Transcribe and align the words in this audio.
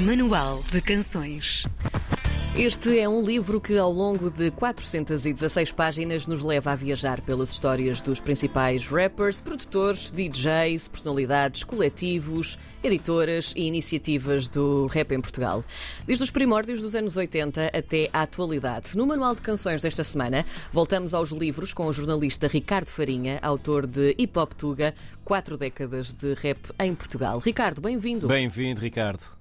Manual 0.00 0.62
de 0.72 0.80
Canções. 0.80 1.64
Este 2.56 2.98
é 2.98 3.06
um 3.06 3.22
livro 3.22 3.60
que, 3.60 3.76
ao 3.76 3.92
longo 3.92 4.30
de 4.30 4.50
416 4.50 5.72
páginas, 5.72 6.26
nos 6.26 6.42
leva 6.42 6.72
a 6.72 6.74
viajar 6.74 7.20
pelas 7.20 7.50
histórias 7.50 8.00
dos 8.00 8.18
principais 8.18 8.86
rappers, 8.86 9.42
produtores, 9.42 10.10
DJs, 10.10 10.88
personalidades, 10.88 11.64
coletivos, 11.64 12.58
editoras 12.82 13.52
e 13.54 13.66
iniciativas 13.66 14.48
do 14.48 14.86
rap 14.86 15.12
em 15.12 15.20
Portugal. 15.20 15.62
Desde 16.06 16.24
os 16.24 16.30
primórdios 16.30 16.80
dos 16.80 16.94
anos 16.94 17.14
80 17.14 17.66
até 17.66 18.08
à 18.10 18.22
atualidade. 18.22 18.96
No 18.96 19.06
Manual 19.06 19.34
de 19.34 19.42
Canções 19.42 19.82
desta 19.82 20.02
semana, 20.02 20.46
voltamos 20.72 21.12
aos 21.12 21.30
livros 21.30 21.74
com 21.74 21.86
o 21.86 21.92
jornalista 21.92 22.48
Ricardo 22.48 22.88
Farinha, 22.88 23.38
autor 23.42 23.86
de 23.86 24.14
Hip 24.16 24.38
Hop 24.38 24.54
Tuga, 24.54 24.94
quatro 25.24 25.58
décadas 25.58 26.10
de 26.12 26.32
rap 26.34 26.58
em 26.78 26.94
Portugal. 26.94 27.38
Ricardo, 27.38 27.82
bem-vindo. 27.82 28.26
Bem-vindo, 28.26 28.80
Ricardo. 28.80 29.40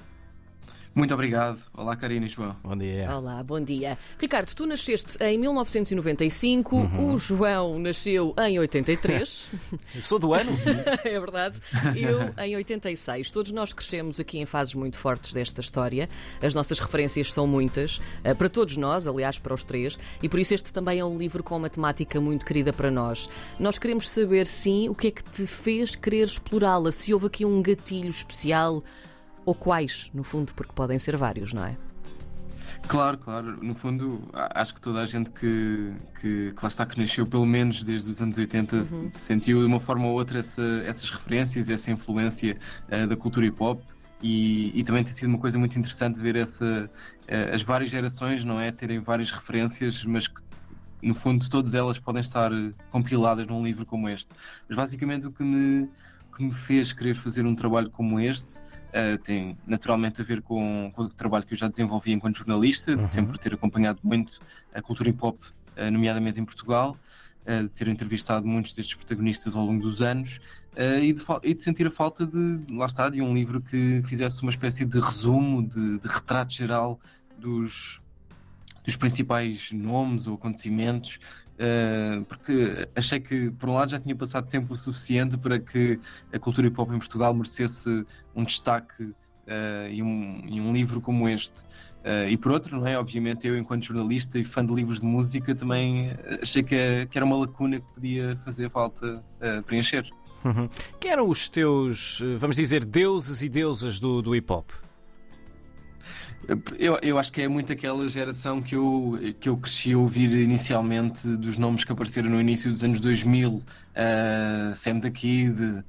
Muito 1.00 1.14
obrigado. 1.14 1.62
Olá, 1.74 1.96
Karina 1.96 2.26
e 2.26 2.28
João. 2.28 2.58
Bom 2.62 2.76
dia. 2.76 3.10
Olá, 3.10 3.42
bom 3.42 3.62
dia. 3.62 3.98
Ricardo, 4.20 4.54
tu 4.54 4.66
nasceste 4.66 5.18
em 5.24 5.38
1995, 5.38 6.76
uhum. 6.76 7.14
o 7.14 7.18
João 7.18 7.80
nasceu 7.80 8.36
em 8.38 8.60
83. 8.60 9.50
Sou 10.02 10.20
do 10.20 10.34
ano? 10.34 10.52
é 11.06 11.18
verdade. 11.18 11.58
Eu 11.96 12.34
em 12.44 12.54
86. 12.54 13.32
Todos 13.32 13.54
nós 13.54 13.72
crescemos 13.72 14.20
aqui 14.20 14.40
em 14.40 14.46
fases 14.46 14.74
muito 14.76 14.98
fortes 14.98 15.32
desta 15.32 15.62
história. 15.62 16.10
As 16.44 16.54
nossas 16.54 16.82
referências 16.82 17.32
são 17.32 17.48
muitas, 17.48 18.02
eh, 18.22 18.34
para 18.34 18.50
todos 18.50 18.76
nós, 18.76 19.08
aliás, 19.08 19.40
para 19.40 19.54
os 19.54 19.64
três, 19.64 19.98
e 20.22 20.28
por 20.28 20.38
isso 20.38 20.54
este 20.54 20.74
também 20.74 21.00
é 21.00 21.06
um 21.06 21.18
livro 21.18 21.42
com 21.42 21.56
uma 21.56 21.70
temática 21.70 22.20
muito 22.20 22.46
querida 22.46 22.74
para 22.74 22.92
nós. 22.92 23.30
Nós 23.58 23.78
queremos 23.78 24.10
saber, 24.10 24.46
sim, 24.46 24.90
o 24.90 24.96
que 24.96 25.08
é 25.08 25.12
que 25.12 25.24
te 25.24 25.48
fez 25.48 25.96
querer 25.96 26.26
explorá-la, 26.26 26.92
se 26.92 27.14
houve 27.14 27.28
aqui 27.28 27.46
um 27.46 27.62
gatilho 27.62 28.10
especial 28.10 28.84
ou 29.50 29.56
quais, 29.56 30.12
no 30.14 30.24
fundo, 30.24 30.54
porque 30.54 30.72
podem 30.74 31.00
ser 31.00 31.18
vários, 31.18 31.54
não 31.54 31.66
é? 31.66 31.76
Claro, 32.88 33.18
claro. 33.18 33.58
No 33.64 33.74
fundo, 33.74 34.22
acho 34.32 34.76
que 34.76 34.80
toda 34.80 35.02
a 35.02 35.08
gente 35.08 35.32
que, 35.32 35.92
que, 36.22 36.52
que 36.52 36.62
lá 36.62 36.68
está, 36.68 36.86
que 36.86 37.00
nasceu 37.00 37.26
pelo 37.26 37.48
menos 37.48 37.84
desde 37.84 38.12
os 38.12 38.22
anos 38.22 38.38
80, 38.38 38.76
uhum. 38.76 39.10
sentiu 39.12 39.60
de 39.60 39.66
uma 39.66 39.80
forma 39.80 40.06
ou 40.06 40.14
outra 40.14 40.38
essa, 40.38 40.62
essas 40.86 41.10
referências, 41.10 41.68
essa 41.68 41.90
influência 41.90 42.58
uh, 42.92 43.08
da 43.08 43.16
cultura 43.16 43.48
hip 43.48 43.58
hop. 43.60 43.82
E, 44.22 44.72
e, 44.80 44.84
também 44.84 45.04
tem 45.04 45.14
sido 45.14 45.30
uma 45.30 45.40
coisa 45.40 45.58
muito 45.58 45.80
interessante 45.80 46.22
ver 46.22 46.36
essa, 46.36 46.88
uh, 47.24 47.56
as 47.56 47.64
várias 47.64 47.90
gerações, 47.90 48.44
não 48.44 48.60
é? 48.60 48.72
Terem 48.72 49.00
várias 49.00 49.32
referências, 49.32 50.06
mas 50.06 50.28
que 50.28 50.42
no 51.02 51.16
fundo 51.16 51.50
todas 51.50 51.74
elas 51.74 51.98
podem 51.98 52.22
estar 52.22 52.52
compiladas 52.92 53.48
num 53.48 53.64
livro 53.64 53.84
como 53.84 54.08
este. 54.08 54.30
Mas 54.68 54.78
basicamente 54.78 55.26
o 55.26 55.32
que 55.32 55.44
me, 55.44 55.90
que 56.40 56.46
me 56.46 56.54
fez 56.54 56.94
querer 56.94 57.16
fazer 57.16 57.46
um 57.46 57.54
trabalho 57.54 57.90
como 57.90 58.18
este 58.18 58.60
uh, 58.60 59.18
tem 59.22 59.58
naturalmente 59.68 60.22
a 60.22 60.24
ver 60.24 60.42
com, 60.42 60.90
com, 60.96 61.04
o 61.04 61.10
trabalho 61.10 61.46
que 61.46 61.54
eu 61.54 61.58
já 61.58 61.68
desenvolvi 61.68 62.14
enquanto 62.14 62.38
jornalista, 62.38 62.92
uhum. 62.92 63.02
de 63.02 63.08
sempre 63.08 63.38
ter 63.38 63.54
acompanhado 63.54 64.00
muito 64.02 64.40
a 64.74 64.82
cultura 64.82 65.10
hip 65.10 65.20
hop, 65.22 65.38
uh, 65.44 65.92
nomeadamente 65.92 66.40
em 66.40 66.46
Portugal, 66.46 66.98
uh, 67.46 67.64
de 67.64 67.70
ter 67.70 67.90
entrevistado 67.90 68.48
muitos 68.48 68.74
destes 68.74 68.96
protagonistas 68.96 69.54
ao 69.54 69.66
longo 69.66 69.84
dos 69.84 70.02
anos 70.02 70.40
e 71.02 71.12
de, 71.12 71.22
e, 71.44 71.54
de, 71.54 71.62
sentir 71.62 71.88
a 71.88 71.92
falta 71.92 72.26
de, 72.26 72.62
lá 72.72 72.86
está, 72.86 73.10
de 73.10 73.22
um 73.22 73.34
livro 73.34 73.60
que 73.60 74.02
fizesse 74.06 74.42
uma 74.44 74.52
espécie 74.52 74.86
de 74.86 74.98
resumo, 74.98 75.68
de, 75.68 76.00
de 76.00 76.08
retrato 76.08 76.54
geral 76.54 76.98
dos, 77.38 78.02
dos 78.86 78.96
principais 78.96 79.74
nomes 79.74 80.26
ou 80.26 80.36
acontecimentos 80.36 81.20
Uh, 81.60 82.24
porque 82.24 82.88
achei 82.96 83.20
que, 83.20 83.52
por 83.52 83.68
um 83.68 83.74
lado, 83.74 83.92
já 83.92 84.00
tinha 84.00 84.16
passado 84.16 84.48
tempo 84.48 84.74
suficiente 84.78 85.38
para 85.38 85.60
que 85.60 86.00
a 86.32 86.40
cultura 86.40 86.68
hip 86.68 86.80
hop 86.80 86.94
em 86.94 87.00
Portugal 87.00 87.34
merecesse 87.34 88.06
um 88.34 88.46
destaque 88.46 89.04
uh, 89.04 89.90
e, 89.92 90.02
um, 90.02 90.42
um, 90.50 90.72
livro 90.72 91.02
como 91.02 91.28
este. 91.28 91.64
Uh, 92.00 92.30
e 92.30 92.38
por 92.38 92.54
outro, 92.54 92.80
não 92.80 92.88
é? 92.88 92.98
Obviamente, 92.98 93.46
eu, 93.46 93.58
enquanto 93.58 93.84
jornalista 93.84 94.40
e 94.40 94.44
fã 94.46 94.66
de 94.66 94.74
livros 94.74 95.02
de 95.02 95.06
música, 95.06 95.54
também 95.54 96.12
achei 96.42 96.64
que, 96.64 97.06
que 97.08 97.18
era 97.18 97.26
uma 97.26 97.36
lacuna 97.36 97.82
que 97.82 97.94
podia 97.94 98.38
fazer 98.38 98.70
falta 98.70 99.22
preencher. 99.66 100.10
Uhum. 100.46 100.70
Quem 100.98 101.12
eram 101.12 101.28
os 101.28 101.50
teus, 101.50 102.24
vamos 102.38 102.56
dizer, 102.56 102.86
deuses 102.86 103.42
e 103.42 103.50
deusas 103.50 104.00
do, 104.00 104.22
do 104.22 104.34
hip 104.34 104.50
hop? 104.50 104.70
Eu, 106.78 106.98
eu 107.02 107.20
acho 107.20 107.32
que 107.32 107.42
é 107.42 107.48
muito 107.48 107.72
aquela 107.72 108.08
geração 108.10 108.62
que 108.62 108.76
eu, 108.76 109.20
que 109.40 109.50
eu 109.50 109.58
cresci 109.58 109.94
a 109.94 109.98
ouvir 109.98 110.32
inicialmente 110.32 111.28
dos 111.28 111.58
nomes 111.58 111.84
que 111.84 111.92
apareceram 111.92 112.30
no 112.30 112.42
início 112.42 112.72
dos 112.72 112.84
anos 112.84 113.00
2000, 113.00 113.52
uh, 113.52 113.64
Sam 114.76 115.00
da 115.00 115.12
Kid, 115.12 115.84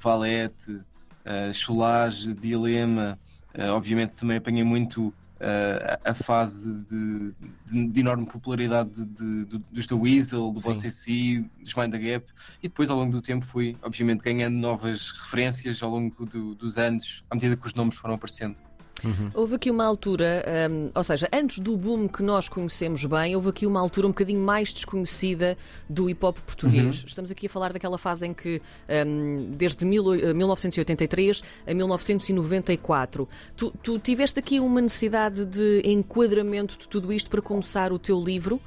Valete, 0.00 0.72
uh, 0.72 1.52
Cholage, 1.52 2.32
Dilema. 2.34 3.18
Uh, 3.56 3.70
obviamente 3.72 4.14
também 4.14 4.36
apanhei 4.36 4.64
muito 4.64 5.08
uh, 5.08 5.98
a 6.04 6.14
fase 6.14 6.80
de, 6.84 7.32
de, 7.66 7.88
de 7.88 8.00
enorme 8.00 8.26
popularidade 8.26 9.04
de, 9.04 9.44
de, 9.46 9.58
dos 9.70 9.86
The 9.86 9.94
Weasel, 9.94 10.52
do 10.52 10.60
Boss 10.60 10.84
AC, 10.84 11.44
dos 11.60 11.74
Mind 11.74 11.92
the 11.92 11.98
Gap, 11.98 12.26
e 12.62 12.68
depois 12.68 12.90
ao 12.90 12.96
longo 12.96 13.12
do 13.12 13.22
tempo 13.22 13.44
fui, 13.44 13.76
obviamente, 13.82 14.22
ganhando 14.22 14.56
novas 14.56 15.12
referências 15.12 15.82
ao 15.82 15.90
longo 15.90 16.24
do, 16.26 16.54
dos 16.54 16.78
anos, 16.78 17.24
à 17.30 17.34
medida 17.34 17.56
que 17.56 17.66
os 17.66 17.74
nomes 17.74 17.96
foram 17.96 18.14
aparecendo. 18.14 18.60
Uhum. 19.04 19.30
Houve 19.34 19.56
aqui 19.56 19.70
uma 19.70 19.84
altura, 19.84 20.44
um, 20.70 20.90
ou 20.94 21.04
seja, 21.04 21.28
antes 21.32 21.58
do 21.58 21.76
boom 21.76 22.08
que 22.08 22.22
nós 22.22 22.48
conhecemos 22.48 23.04
bem, 23.04 23.34
houve 23.34 23.50
aqui 23.50 23.66
uma 23.66 23.80
altura 23.80 24.06
um 24.06 24.10
bocadinho 24.10 24.40
mais 24.40 24.72
desconhecida 24.72 25.56
do 25.88 26.08
hip 26.08 26.24
hop 26.24 26.38
português. 26.38 27.00
Uhum. 27.00 27.06
Estamos 27.06 27.30
aqui 27.30 27.46
a 27.46 27.50
falar 27.50 27.72
daquela 27.72 27.98
fase 27.98 28.26
em 28.26 28.34
que, 28.34 28.60
um, 29.06 29.52
desde 29.56 29.84
mil, 29.84 30.04
1983 30.34 31.42
eh, 31.66 31.72
a 31.72 31.74
1994, 31.74 33.28
tu, 33.56 33.72
tu 33.82 33.98
tiveste 33.98 34.38
aqui 34.38 34.60
uma 34.60 34.80
necessidade 34.80 35.44
de 35.44 35.82
enquadramento 35.84 36.78
de 36.78 36.88
tudo 36.88 37.12
isto 37.12 37.30
para 37.30 37.42
começar 37.42 37.92
o 37.92 37.98
teu 37.98 38.22
livro? 38.22 38.60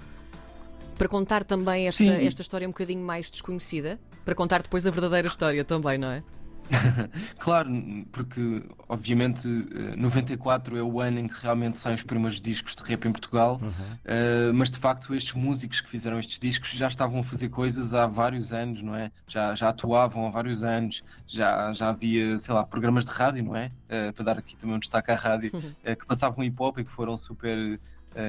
Para 0.98 1.08
contar 1.08 1.44
também 1.44 1.88
esta, 1.88 2.04
esta 2.04 2.42
história 2.42 2.68
um 2.68 2.72
bocadinho 2.72 3.04
mais 3.04 3.30
desconhecida? 3.30 4.00
Para 4.26 4.34
contar 4.34 4.62
depois 4.64 4.86
a 4.86 4.90
verdadeira 4.90 5.28
história 5.28 5.64
também, 5.64 5.98
não 5.98 6.10
é? 6.10 6.24
claro, 7.40 7.70
porque 8.12 8.64
obviamente 8.88 9.48
94 9.98 10.76
eh, 10.76 10.80
é 10.80 10.84
o 10.84 11.00
ano 11.00 11.20
em 11.20 11.28
que 11.28 11.42
realmente 11.42 11.80
saem 11.80 11.96
os 11.96 12.04
primeiros 12.04 12.40
discos 12.42 12.76
de 12.76 12.84
rap 12.84 13.06
em 13.06 13.12
Portugal, 13.12 13.60
uhum. 13.62 13.70
uh, 13.70 14.54
mas 14.54 14.70
de 14.70 14.78
facto 14.78 15.14
estes 15.14 15.34
músicos 15.34 15.82
que 15.82 15.90
fizeram 15.90 16.20
estes 16.20 16.40
discos 16.40 16.72
já 16.72 16.88
estavam 16.88 17.20
a 17.20 17.24
fazer 17.24 17.50
coisas 17.50 17.94
há 17.94 18.06
vários 18.08 18.54
anos, 18.54 18.82
não 18.82 18.96
é? 18.96 19.12
Já, 19.28 19.56
já 19.56 19.70
atuavam 19.70 20.28
há 20.28 20.30
vários 20.30 20.64
anos, 20.64 21.04
já, 21.26 21.72
já 21.74 21.90
havia, 21.90 22.38
sei 22.40 22.54
lá, 22.54 22.64
programas 22.64 23.06
de 23.06 23.12
rádio, 23.12 23.44
não 23.44 23.56
é? 23.56 23.72
Uh, 23.86 24.14
para 24.14 24.26
dar 24.26 24.38
aqui 24.38 24.56
também 24.56 24.76
um 24.76 24.80
destaque 24.80 25.12
à 25.12 25.16
rádio, 25.16 25.52
uh, 25.56 25.96
que 25.96 26.06
passavam 26.06 26.44
hip 26.44 26.56
hop 26.60 26.80
e 26.80 26.84
que 26.84 26.92
foram 26.92 27.18
super. 27.18 27.80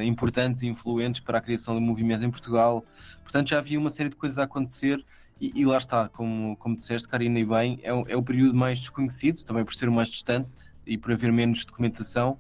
importantes 0.05 0.63
e 0.63 0.69
influentes 0.69 1.21
para 1.23 1.39
a 1.39 1.41
criação 1.41 1.75
do 1.75 1.81
movimento 1.81 2.23
em 2.23 2.31
Portugal. 2.31 2.85
Portanto, 3.23 3.49
já 3.49 3.59
havia 3.59 3.79
uma 3.79 3.89
série 3.89 4.11
de 4.11 4.17
coisas 4.17 4.39
a 4.39 4.43
acontecer 4.43 5.03
e, 5.41 5.53
e, 5.55 5.65
lá 5.65 5.79
está, 5.79 6.09
como, 6.09 6.57
como 6.57 6.77
disseste, 6.77 7.09
Karina, 7.09 7.39
e 7.39 7.45
bem, 7.45 7.79
é, 7.83 7.91
é 7.91 8.17
o 8.17 8.23
período 8.23 8.55
mais 8.55 8.81
desconhecido, 8.81 9.43
também 9.45 9.65
por 9.65 9.75
ser 9.75 9.89
o 9.89 9.93
mais 9.93 10.09
distante 10.09 10.57
e 10.87 10.99
por 10.99 11.13
haver 11.13 11.33
menos 11.33 11.65
documentação. 11.65 12.39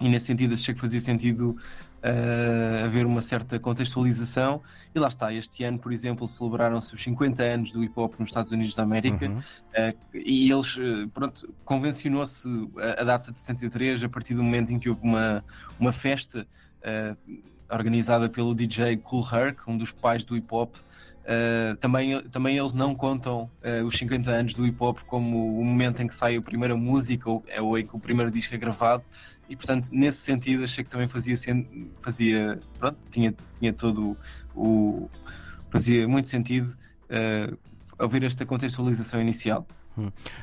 E 0.00 0.08
nesse 0.08 0.26
sentido, 0.26 0.54
achei 0.54 0.74
que 0.74 0.80
fazia 0.80 1.00
sentido 1.00 1.56
uh, 2.00 2.84
haver 2.84 3.06
uma 3.06 3.20
certa 3.20 3.58
contextualização. 3.58 4.62
E 4.94 4.98
lá 4.98 5.08
está, 5.08 5.32
este 5.32 5.62
ano, 5.64 5.78
por 5.78 5.92
exemplo, 5.92 6.26
celebraram-se 6.26 6.94
os 6.94 7.02
50 7.02 7.42
anos 7.42 7.72
do 7.72 7.84
hip 7.84 7.92
hop 7.96 8.18
nos 8.18 8.30
Estados 8.30 8.52
Unidos 8.52 8.74
da 8.74 8.82
América 8.82 9.28
uhum. 9.28 9.38
uh, 9.38 9.96
e 10.14 10.50
eles, 10.50 10.76
uh, 10.76 11.08
pronto, 11.12 11.52
convencionou-se 11.64 12.48
a, 12.76 13.02
a, 13.02 13.04
data 13.04 13.32
de 13.32 13.38
73 13.38 14.02
a 14.02 14.08
partir 14.08 14.34
do 14.34 14.42
momento 14.42 14.72
em 14.72 14.78
que 14.78 14.88
houve 14.88 15.02
uma, 15.02 15.44
uma 15.78 15.92
festa 15.92 16.46
organizada 17.70 18.26
pelo 18.26 18.54
DJ 18.54 18.96
Cool 18.96 19.22
Herc, 19.30 19.68
um 19.68 19.76
dos 19.76 19.92
pais 19.92 20.24
do 20.24 20.34
hip 20.34 20.46
hop, 20.50 20.74
Uh, 21.30 21.76
também, 21.76 22.20
também 22.28 22.58
eles 22.58 22.72
não 22.72 22.92
contam 22.92 23.48
uh, 23.62 23.86
os 23.86 23.96
50 23.96 24.28
anos 24.32 24.52
do 24.52 24.66
hip 24.66 24.76
hop 24.80 24.98
como 25.06 25.60
o 25.60 25.64
momento 25.64 26.02
em 26.02 26.08
que 26.08 26.14
sai 26.14 26.34
a 26.34 26.42
primeira 26.42 26.76
música 26.76 27.30
ou, 27.30 27.44
ou 27.60 27.78
em 27.78 27.86
que 27.86 27.94
o 27.94 28.00
primeiro 28.00 28.32
disco 28.32 28.52
é 28.52 28.58
gravado 28.58 29.04
e 29.48 29.54
portanto 29.54 29.90
nesse 29.92 30.18
sentido 30.18 30.64
achei 30.64 30.82
que 30.82 30.90
também 30.90 31.06
fazia 31.06 31.36
fazia 32.00 32.58
pronto 32.80 32.98
tinha 33.10 33.32
tinha 33.60 33.72
todo 33.72 34.16
o 34.56 35.08
fazia 35.70 36.08
muito 36.08 36.28
sentido 36.28 36.76
uh, 37.06 37.56
ouvir 37.96 38.24
esta 38.24 38.44
contextualização 38.44 39.20
inicial. 39.20 39.66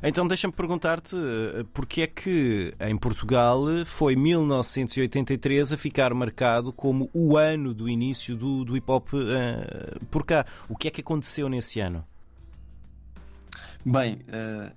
Então 0.04 0.28
deixa-me 0.28 0.54
perguntar-te 0.54 1.16
eh, 1.16 1.66
porque 1.74 2.02
é 2.02 2.08
que 2.08 2.74
em 2.80 2.98
Portugal 2.98 3.64
foi 3.86 4.16
1983 4.16 5.74
a 5.74 5.78
ficar 5.78 6.14
marcado 6.14 6.72
como 6.74 7.10
o 7.14 7.38
ano 7.38 7.74
do 7.74 7.90
início 7.90 8.36
do, 8.36 8.64
do 8.64 8.76
hip 8.76 8.90
hop 8.92 9.14
uh, 9.14 10.06
por 10.08 10.26
cá. 10.26 10.46
O 10.70 10.76
que 10.76 10.88
é 10.88 10.92
que 10.92 11.02
aconteceu 11.02 11.50
nesse 11.50 11.80
ano? 11.80 12.06
Bem, 13.90 14.16
uh, 14.28 14.70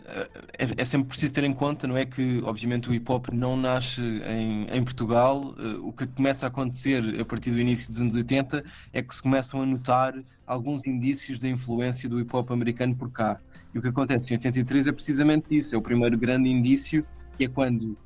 é, 0.56 0.68
é, 0.76 0.84
sempre 0.84 1.08
preciso 1.08 1.34
ter 1.34 1.42
em 1.42 1.52
conta, 1.52 1.88
não 1.88 1.96
é 1.96 2.04
que 2.04 2.40
obviamente 2.44 2.88
o 2.88 2.94
hip 2.94 3.10
hop 3.10 3.30
não 3.32 3.56
nasce 3.56 4.00
em, 4.00 4.68
em 4.70 4.84
Portugal. 4.84 5.52
Uh, 5.58 5.88
o 5.88 5.92
que 5.92 6.06
começa 6.06 6.46
a 6.46 6.48
acontecer 6.48 7.20
a 7.20 7.24
partir 7.24 7.50
do 7.50 7.58
início 7.58 7.90
dos 7.90 8.00
anos 8.00 8.14
80 8.14 8.64
é 8.92 9.02
que 9.02 9.12
se 9.12 9.20
começam 9.20 9.62
a 9.62 9.66
notar 9.66 10.14
alguns 10.50 10.84
indícios 10.84 11.40
da 11.40 11.48
influência 11.48 12.08
do 12.08 12.20
hip 12.20 12.34
hop 12.34 12.50
americano 12.50 12.94
por 12.96 13.10
cá. 13.10 13.40
E 13.72 13.78
o 13.78 13.82
que 13.82 13.88
acontece 13.88 14.32
em 14.32 14.36
83 14.36 14.88
é 14.88 14.92
precisamente 14.92 15.56
isso, 15.56 15.76
é 15.76 15.78
o 15.78 15.82
primeiro 15.82 16.18
grande 16.18 16.50
indício, 16.50 17.06
que 17.38 17.44
é 17.44 17.48
quando 17.48 17.96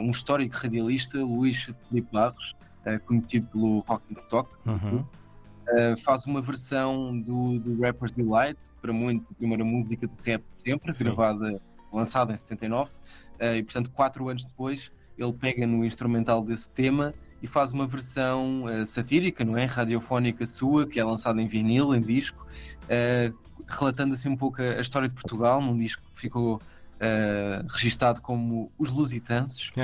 um 0.00 0.10
histórico 0.10 0.56
radialista, 0.56 1.18
Luís 1.18 1.70
Felipe 1.88 2.08
Barros, 2.12 2.56
conhecido 3.06 3.46
pelo 3.48 3.80
Rock 3.80 4.02
and 4.12 4.16
Stock, 4.18 4.50
uhum. 4.66 5.04
faz 5.98 6.24
uma 6.26 6.40
versão 6.40 7.18
do, 7.20 7.58
do 7.58 7.80
Rapper's 7.80 8.16
Delight, 8.16 8.70
para 8.80 8.92
muitos 8.92 9.28
a 9.30 9.34
primeira 9.34 9.64
música 9.64 10.06
de 10.06 10.14
rap 10.24 10.42
de 10.48 10.54
sempre, 10.54 10.92
Sim. 10.92 11.04
gravada, 11.04 11.60
lançada 11.92 12.32
em 12.32 12.36
79, 12.36 12.90
e 13.56 13.62
portanto 13.62 13.90
quatro 13.90 14.28
anos 14.28 14.44
depois 14.44 14.90
ele 15.16 15.32
pega 15.32 15.66
no 15.66 15.84
instrumental 15.84 16.42
desse 16.42 16.70
tema 16.70 17.12
e 17.42 17.46
faz 17.46 17.72
uma 17.72 17.86
versão 17.86 18.64
uh, 18.64 18.84
satírica, 18.84 19.44
não 19.44 19.56
é? 19.56 19.64
Radiofónica 19.64 20.46
sua, 20.46 20.86
que 20.86 20.98
é 20.98 21.04
lançada 21.04 21.40
em 21.40 21.46
vinil, 21.46 21.94
em 21.94 22.00
disco, 22.00 22.46
uh, 22.84 23.34
relatando 23.66 24.14
assim 24.14 24.28
um 24.28 24.36
pouco 24.36 24.60
a, 24.60 24.78
a, 24.78 24.80
história 24.80 25.08
de 25.08 25.14
Portugal, 25.14 25.60
num 25.60 25.76
disco 25.76 26.02
que 26.12 26.20
ficou 26.20 26.56
uh, 26.56 27.66
registado 27.68 28.20
como 28.20 28.72
Os 28.78 28.90
Lusitanos. 28.90 29.70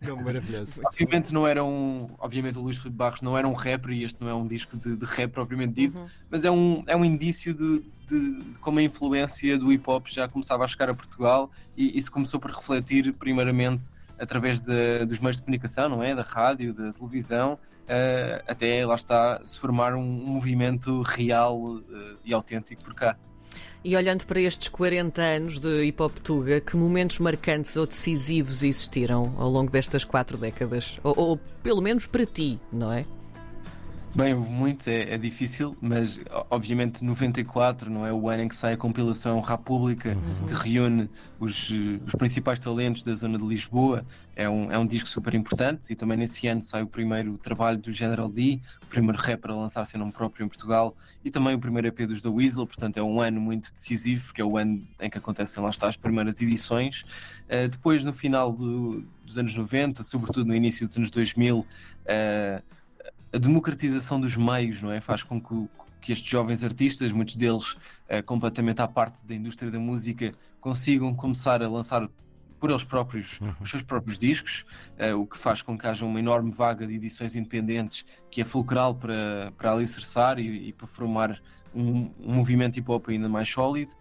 Não, 0.00 0.16
maravilhoso. 0.16 0.80
Obviamente 0.84 1.34
não 1.34 1.44
era 1.46 1.64
um. 1.64 2.08
Obviamente 2.18 2.56
o 2.56 2.62
Luís 2.62 2.76
Filipe 2.76 2.96
Barros 2.96 3.20
não 3.20 3.36
era 3.36 3.48
um 3.48 3.52
rapper 3.52 3.90
e 3.90 4.04
este 4.04 4.20
não 4.20 4.28
é 4.28 4.34
um 4.34 4.46
disco 4.46 4.76
de, 4.76 4.96
de 4.96 5.04
rap 5.04 5.32
propriamente 5.32 5.72
dito, 5.72 5.98
uhum. 5.98 6.06
mas 6.30 6.44
é 6.44 6.50
um, 6.50 6.84
é 6.86 6.96
um 6.96 7.04
indício 7.04 7.52
de, 7.52 7.82
de, 8.06 8.42
de, 8.42 8.58
como 8.60 8.78
a 8.78 8.82
influência 8.82 9.58
do 9.58 9.72
hip 9.72 9.82
hop 9.90 10.06
já 10.06 10.28
começava 10.28 10.64
a 10.64 10.68
chegar 10.68 10.88
a 10.88 10.94
Portugal 10.94 11.50
e 11.76 11.98
isso 11.98 12.12
começou 12.12 12.38
por 12.38 12.52
refletir 12.52 13.12
primeiramente 13.14 13.88
através 14.18 14.60
de, 14.60 15.04
dos 15.06 15.18
meios 15.18 15.36
de 15.36 15.42
comunicação, 15.42 15.88
não 15.88 16.02
é? 16.02 16.14
Da 16.14 16.22
rádio, 16.22 16.72
da 16.74 16.92
televisão, 16.92 17.54
uh, 17.54 18.42
até 18.46 18.84
lá 18.84 18.94
está 18.94 19.40
se 19.46 19.58
formar 19.58 19.94
um, 19.94 20.04
movimento 20.04 21.02
real 21.02 21.58
uh, 21.58 21.84
e 22.24 22.32
autêntico 22.32 22.82
por 22.82 22.94
cá. 22.94 23.16
E 23.84 23.96
olhando 23.96 24.26
para 24.26 24.40
estes 24.40 24.68
40 24.68 25.22
anos 25.22 25.60
de 25.60 25.84
Hip 25.84 26.02
Hop 26.02 26.18
Tuga, 26.18 26.60
que 26.60 26.76
momentos 26.76 27.20
marcantes 27.20 27.76
ou 27.76 27.86
decisivos 27.86 28.62
existiram 28.62 29.32
ao 29.38 29.48
longo 29.48 29.70
destas 29.70 30.04
quatro 30.04 30.36
décadas? 30.36 30.98
Ou, 31.04 31.14
ou 31.16 31.40
pelo 31.62 31.80
menos 31.80 32.06
para 32.06 32.26
ti, 32.26 32.58
não 32.72 32.92
é? 32.92 33.04
Bem, 34.14 34.34
houve 34.34 34.50
muitos, 34.50 34.88
é, 34.88 35.14
é, 35.14 35.18
difícil, 35.18 35.76
mas 35.80 36.18
obviamente 36.50 37.04
94 37.04 37.90
não 37.90 38.06
é 38.06 38.12
o 38.12 38.28
ano 38.28 38.44
em 38.44 38.48
que 38.48 38.56
sai 38.56 38.72
a 38.72 38.76
compilação 38.76 39.38
República, 39.40 40.16
uhum. 40.16 40.46
que 40.46 40.54
reúne 40.54 41.10
os, 41.38 41.70
os, 41.70 42.14
principais 42.16 42.58
talentos 42.58 43.02
da 43.02 43.14
zona 43.14 43.38
de 43.38 43.46
Lisboa. 43.46 44.04
É 44.34 44.48
um, 44.48 44.72
é 44.72 44.78
um 44.78 44.86
disco 44.86 45.08
super 45.08 45.34
importante 45.34 45.92
e 45.92 45.96
também 45.96 46.16
nesse 46.16 46.46
ano 46.46 46.62
sai 46.62 46.82
o 46.82 46.86
primeiro 46.86 47.36
trabalho 47.38 47.78
do 47.78 47.92
General 47.92 48.28
D, 48.28 48.60
o 48.82 48.86
primeiro 48.86 49.18
rapper 49.18 49.50
a 49.50 49.54
lançar-se 49.54 49.96
em 49.96 50.00
nome 50.00 50.12
próprio 50.12 50.44
em 50.44 50.48
Portugal 50.48 50.96
e 51.24 51.30
também 51.30 51.54
o 51.54 51.58
primeiro 51.58 51.88
EP 51.88 52.06
dos 52.06 52.22
The 52.22 52.28
Weasel, 52.28 52.66
portanto 52.66 52.96
é 52.96 53.02
um 53.02 53.20
ano 53.20 53.40
muito 53.40 53.72
decisivo, 53.72 54.26
porque 54.26 54.40
é 54.40 54.44
o 54.44 54.56
ano 54.56 54.86
em 55.00 55.10
que 55.10 55.18
acontecem 55.18 55.62
lá 55.62 55.70
está 55.70 55.88
as 55.88 55.96
primeiras 55.96 56.40
edições. 56.40 57.02
Uh, 57.44 57.68
depois, 57.68 58.04
no 58.04 58.12
final 58.12 58.52
do, 58.52 59.04
dos 59.24 59.36
anos 59.36 59.54
90, 59.54 60.02
sobretudo 60.02 60.46
no 60.46 60.54
início 60.54 60.86
dos 60.86 60.96
anos 60.96 61.10
2000, 61.10 61.58
uh, 61.58 62.62
a 63.32 63.38
democratização 63.38 64.20
dos 64.20 64.36
meios, 64.36 64.82
não 64.82 64.90
é? 64.90 65.00
Faz 65.00 65.22
com 65.22 65.40
que, 65.40 65.68
que 66.00 66.12
estes 66.12 66.28
jovens 66.28 66.64
artistas, 66.64 67.12
muitos 67.12 67.36
deles 67.36 67.72
uh, 67.72 68.22
completamente 68.24 68.80
à 68.80 68.88
parte 68.88 69.24
da 69.26 69.34
indústria 69.34 69.70
da 69.70 69.78
música, 69.78 70.32
consigam 70.60 71.14
começar 71.14 71.62
a 71.62 71.68
lançar 71.68 72.08
por 72.58 72.70
eles 72.70 72.82
próprios 72.82 73.38
uhum. 73.40 73.54
os 73.60 73.70
seus 73.70 73.82
próprios 73.82 74.18
discos, 74.18 74.64
uh, 74.98 75.16
o 75.16 75.26
que 75.26 75.36
faz 75.36 75.62
com 75.62 75.78
que 75.78 75.86
haja 75.86 76.04
uma 76.04 76.18
enorme 76.18 76.50
vaga 76.50 76.86
de 76.86 76.94
edições 76.94 77.34
independentes 77.34 78.04
que 78.30 78.40
é 78.40 78.44
fulcral 78.44 78.94
para, 78.94 79.52
para 79.56 79.72
alicerçar 79.72 80.38
e, 80.38 80.68
e 80.68 80.72
para 80.72 80.86
formar 80.86 81.40
um, 81.74 82.10
um 82.18 82.34
movimento 82.34 82.78
hip 82.78 82.90
hop 82.90 83.08
ainda 83.08 83.28
mais 83.28 83.48
sólido. 83.48 83.92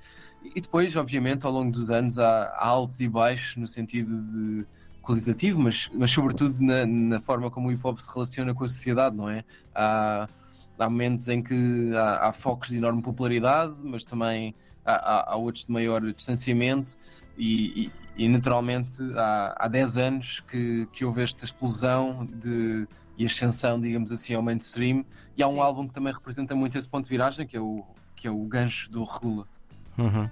E 0.56 0.62
depois, 0.62 0.96
obviamente, 0.96 1.46
ao 1.46 1.52
longo 1.52 1.72
dos 1.72 1.90
anos 1.90 2.18
há, 2.18 2.44
há 2.46 2.66
altos 2.66 3.02
e 3.02 3.08
baixos 3.10 3.58
no 3.58 3.68
sentido 3.68 4.24
de 4.24 4.66
qualitativo, 5.08 5.62
mas, 5.62 5.90
mas 5.94 6.12
sobretudo 6.12 6.62
na, 6.62 6.86
na, 6.86 7.22
forma 7.22 7.50
como 7.50 7.70
o 7.70 7.72
hip 7.72 7.80
hop 7.82 7.98
se 7.98 8.10
relaciona 8.14 8.54
com 8.54 8.66
a 8.66 8.68
sociedade, 8.68 9.16
não 9.16 9.30
é? 9.30 9.46
Há, 9.74 10.28
há 10.78 10.90
momentos 10.90 11.30
em 11.30 11.42
que 11.42 11.92
há, 11.96 12.28
há 12.28 12.34
focos 12.34 12.68
de 12.68 12.76
enorme 12.76 13.02
popularidade, 13.02 13.76
mas 13.86 14.04
também 14.04 14.54
há, 14.86 15.32
há 15.32 15.36
outros 15.38 15.66
de 15.66 15.72
maior 15.72 16.02
distanciamento, 16.12 16.98
e, 17.38 17.86
e, 18.18 18.26
e 18.26 18.28
naturalmente 18.28 18.98
há, 19.16 19.56
há 19.58 19.68
10 19.70 19.98
anos 19.98 20.40
que, 20.42 20.86
que 20.92 21.06
houve 21.06 21.24
esta 21.24 21.46
explosão 21.46 22.26
de, 22.26 22.86
e 23.18 23.26
ascensão, 23.26 23.80
digamos 23.80 24.12
assim, 24.12 24.34
ao 24.34 24.42
mainstream, 24.42 25.06
e 25.38 25.42
há 25.42 25.48
um 25.48 25.54
Sim. 25.54 25.60
álbum 25.62 25.88
que 25.88 25.94
também 25.94 26.12
representa 26.12 26.54
muito 26.54 26.78
esse 26.78 26.88
ponto 26.90 27.06
de 27.06 27.10
viragem, 27.10 27.48
que 27.48 27.56
é 27.56 27.62
o, 27.62 27.86
que 28.14 28.28
é 28.28 28.32
o 28.32 28.44
gancho 28.44 28.92
do 28.92 29.06
Regula. 29.06 29.48
Uhum. 29.98 30.30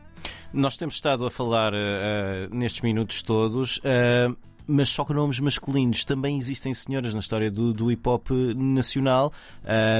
Nós 0.51 0.75
temos 0.75 0.95
estado 0.95 1.25
a 1.25 1.31
falar 1.31 1.73
uh, 1.73 2.53
nestes 2.53 2.81
minutos 2.81 3.21
todos. 3.23 3.77
Uh, 3.77 4.35
mas 4.67 4.89
só 4.89 5.05
com 5.05 5.13
nomes 5.13 5.39
masculinos. 5.39 6.03
Também 6.03 6.37
existem 6.37 6.73
senhoras 6.73 7.13
na 7.13 7.19
história 7.19 7.49
do, 7.51 7.73
do 7.73 7.91
hip 7.91 8.07
hop 8.07 8.29
nacional. 8.55 9.31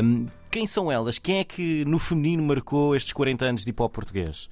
Um, 0.04 0.28
quem 0.50 0.66
são 0.66 0.92
elas? 0.92 1.18
Quem 1.18 1.40
é 1.40 1.44
que 1.44 1.84
no 1.86 2.00
feminino 2.00 2.44
marcou 2.44 2.96
estes 2.96 3.14
40 3.14 3.46
anos 3.46 3.64
de 3.64 3.70
hip 3.70 3.82
hop 3.82 3.94
português? 3.94 4.50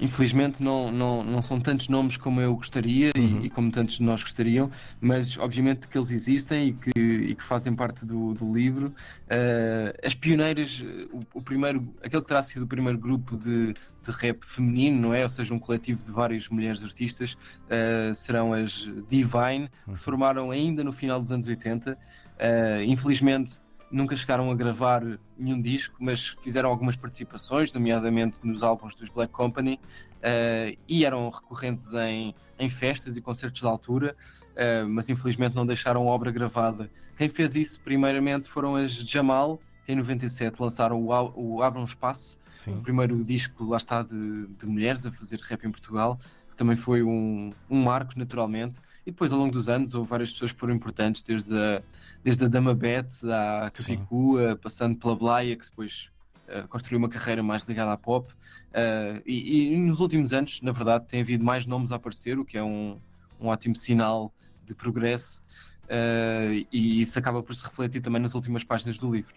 Infelizmente 0.00 0.60
não, 0.60 0.90
não, 0.90 1.22
não 1.22 1.40
são 1.40 1.60
tantos 1.60 1.88
nomes 1.88 2.16
como 2.16 2.40
eu 2.40 2.56
gostaria 2.56 3.12
uhum. 3.16 3.42
e, 3.42 3.46
e, 3.46 3.50
como 3.50 3.70
tantos 3.70 3.96
de 3.96 4.02
nós 4.02 4.22
gostariam, 4.22 4.70
mas 5.00 5.38
obviamente 5.38 5.86
que 5.86 5.96
eles 5.96 6.10
existem 6.10 6.68
e 6.68 6.72
que, 6.72 7.00
e 7.00 7.34
que 7.34 7.42
fazem 7.42 7.72
parte 7.74 8.04
do, 8.04 8.34
do 8.34 8.52
livro. 8.52 8.88
Uh, 8.88 9.94
as 10.04 10.14
pioneiras, 10.14 10.84
o, 11.12 11.22
o, 11.34 11.42
primeiro, 11.42 11.88
aquele 12.02 12.22
que 12.22 12.28
terá 12.28 12.42
sido 12.42 12.62
o 12.62 12.66
primeiro 12.66 12.98
grupo 12.98 13.36
de, 13.36 13.72
de 13.72 14.10
rap 14.10 14.44
feminino, 14.44 15.00
não 15.00 15.14
é? 15.14 15.22
Ou 15.22 15.30
seja, 15.30 15.54
um 15.54 15.60
coletivo 15.60 16.02
de 16.02 16.10
várias 16.10 16.48
mulheres 16.48 16.82
artistas, 16.82 17.34
uh, 17.34 18.12
serão 18.14 18.52
as 18.52 18.88
Divine, 19.08 19.68
que 19.68 19.84
se 19.84 19.90
uhum. 19.90 19.96
formaram 19.96 20.50
ainda 20.50 20.82
no 20.82 20.92
final 20.92 21.20
dos 21.20 21.30
anos 21.30 21.46
80. 21.46 21.92
Uh, 21.92 21.96
eh, 22.36 22.84
infelizmente 22.84 23.60
nunca 23.94 24.16
chegaram 24.16 24.50
a 24.50 24.54
gravar 24.54 25.02
nenhum 25.38 25.60
disco, 25.60 25.96
mas 26.00 26.36
fizeram 26.42 26.68
algumas 26.68 26.96
participações, 26.96 27.72
nomeadamente 27.72 28.44
nos 28.44 28.62
álbuns 28.62 28.94
dos 28.94 29.08
Black 29.08 29.32
Company, 29.32 29.78
uh, 30.16 30.76
e 30.88 31.04
eram 31.04 31.30
recorrentes 31.30 31.92
em, 31.94 32.34
em 32.58 32.68
festas 32.68 33.16
e 33.16 33.20
concertos 33.20 33.60
de 33.60 33.66
altura, 33.66 34.16
uh, 34.52 34.88
mas 34.88 35.08
infelizmente 35.08 35.54
não 35.54 35.64
deixaram 35.64 36.06
obra 36.06 36.32
gravada. 36.32 36.90
Quem 37.16 37.28
fez 37.28 37.54
isso, 37.54 37.80
primeiramente, 37.80 38.48
foram 38.48 38.74
as 38.74 38.92
Jamal, 38.92 39.60
que 39.86 39.92
em 39.92 39.96
97 39.96 40.60
lançaram 40.60 41.00
o, 41.00 41.10
o 41.36 41.62
Abra 41.62 41.80
um 41.80 41.84
Espaço, 41.84 42.40
Sim. 42.52 42.78
o 42.78 42.82
primeiro 42.82 43.22
disco, 43.24 43.64
lá 43.64 43.76
está, 43.76 44.02
de, 44.02 44.48
de 44.48 44.66
mulheres 44.66 45.06
a 45.06 45.12
fazer 45.12 45.38
rap 45.40 45.64
em 45.64 45.70
Portugal, 45.70 46.18
que 46.50 46.56
também 46.56 46.76
foi 46.76 47.02
um, 47.02 47.52
um 47.70 47.82
marco, 47.82 48.12
naturalmente. 48.16 48.80
E 49.06 49.10
depois, 49.10 49.32
ao 49.32 49.38
longo 49.38 49.52
dos 49.52 49.68
anos, 49.68 49.94
houve 49.94 50.08
várias 50.08 50.32
pessoas 50.32 50.52
que 50.52 50.58
foram 50.58 50.74
importantes, 50.74 51.22
desde 51.22 51.54
a, 51.54 51.82
desde 52.22 52.44
a 52.44 52.48
Dama 52.48 52.74
Beth 52.74 53.10
à 53.24 53.70
Capicua, 53.70 54.58
passando 54.60 54.96
pela 54.96 55.14
Blaia, 55.14 55.56
que 55.56 55.68
depois 55.68 56.08
uh, 56.48 56.66
construiu 56.68 56.98
uma 56.98 57.08
carreira 57.08 57.42
mais 57.42 57.64
ligada 57.64 57.92
à 57.92 57.96
pop. 57.98 58.32
Uh, 58.32 59.22
e, 59.26 59.74
e, 59.74 59.76
nos 59.76 60.00
últimos 60.00 60.32
anos, 60.32 60.60
na 60.62 60.72
verdade, 60.72 61.06
tem 61.06 61.20
havido 61.20 61.44
mais 61.44 61.66
nomes 61.66 61.92
a 61.92 61.96
aparecer, 61.96 62.38
o 62.38 62.44
que 62.44 62.56
é 62.56 62.62
um, 62.62 62.98
um 63.38 63.48
ótimo 63.48 63.76
sinal 63.76 64.32
de 64.64 64.74
progresso. 64.74 65.42
Uh, 65.84 66.66
e 66.72 67.02
isso 67.02 67.18
acaba 67.18 67.42
por 67.42 67.54
se 67.54 67.64
refletir 67.64 68.00
também 68.00 68.22
nas 68.22 68.34
últimas 68.34 68.64
páginas 68.64 68.96
do 68.96 69.12
livro. 69.12 69.34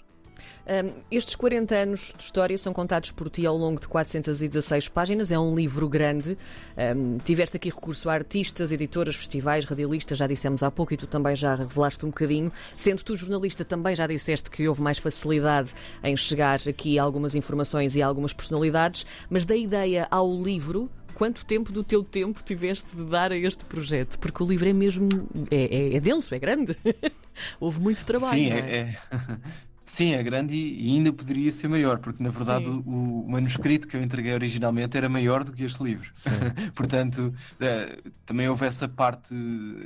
Um, 0.68 0.94
estes 1.10 1.36
40 1.36 1.76
anos 1.76 2.14
de 2.18 2.24
história 2.24 2.58
são 2.58 2.74
contados 2.74 3.12
por 3.12 3.30
ti 3.30 3.46
ao 3.46 3.58
longo 3.58 3.80
de 3.80 3.88
416 3.88 4.88
páginas. 4.90 5.32
É 5.32 5.40
um 5.40 5.56
livro 5.56 5.88
grande. 5.88 6.38
Um, 6.96 7.18
tiveste 7.20 7.58
aqui 7.58 7.70
recurso 7.70 8.10
a 8.10 8.14
artistas, 8.14 8.72
editoras, 8.72 9.16
festivais, 9.16 9.66
radialistas, 9.66 10.18
já 10.18 10.28
dissemos 10.28 10.64
há 10.64 10.72
pouco 10.72 10.94
e 10.94 10.98
tu 10.98 11.08
também 11.08 11.36
já 11.36 11.56
revelaste 11.56 12.06
um 12.06 12.10
bocadinho. 12.10 12.52
Sendo 12.76 13.04
tu 13.04 13.16
jornalista, 13.16 13.64
também 13.64 13.96
já 13.96 14.08
disseste 14.08 14.50
que 14.50 14.68
houve 14.68 14.82
mais 14.82 14.98
facilidade 14.98 15.74
em 16.04 16.16
chegar 16.16 16.60
aqui 16.68 17.00
a 17.00 17.04
algumas 17.04 17.36
informações 17.36 17.96
e 17.96 18.02
a 18.02 18.08
algumas 18.08 18.34
personalidades. 18.34 19.06
Mas 19.30 19.46
da 19.46 19.56
ideia 19.56 20.08
ao 20.10 20.32
livro, 20.42 20.90
quanto 21.18 21.44
tempo 21.46 21.72
do 21.72 21.84
teu 21.84 22.04
tempo 22.04 22.44
tiveste 22.44 22.88
de 22.96 23.04
dar 23.06 23.32
a 23.32 23.38
este 23.38 23.66
projeto? 23.66 24.20
Porque 24.20 24.44
o 24.44 24.46
livro 24.46 24.70
é 24.70 24.74
mesmo. 24.74 25.10
é, 25.50 25.76
é, 25.76 25.96
é 25.96 26.00
denso, 26.00 26.34
é 26.36 26.40
grande. 26.40 26.78
Houve 27.60 27.80
muito 27.80 28.06
trabalho. 28.06 28.34
Sim, 28.34 28.52
é? 28.52 28.58
é, 28.58 28.98
é, 29.12 29.38
Sim, 29.90 30.16
é 30.16 30.22
grande 30.22 30.54
e 30.54 30.96
ainda 30.96 31.14
poderia 31.14 31.50
ser 31.50 31.70
maior, 31.70 31.98
porque 32.00 32.22
na 32.22 32.30
verdade 32.30 32.68
o, 32.68 32.82
o, 32.82 33.26
manuscrito 33.32 33.88
que 33.88 33.96
eu 33.96 34.04
entreguei 34.04 34.34
originalmente 34.34 34.98
era 34.98 35.08
maior 35.08 35.46
do 35.46 35.54
que 35.54 35.64
este 35.64 35.82
livro. 35.82 36.12
Portanto, 36.76 37.34
é, 37.58 37.98
também 38.26 38.50
houve 38.50 38.66
essa 38.66 38.86
parte, 38.90 39.34